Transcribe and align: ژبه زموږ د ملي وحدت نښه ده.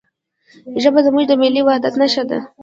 ژبه 0.81 0.99
زموږ 1.07 1.25
د 1.27 1.33
ملي 1.41 1.61
وحدت 1.63 1.93
نښه 2.01 2.23
ده. 2.29 2.39